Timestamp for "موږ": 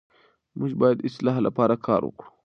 0.57-0.71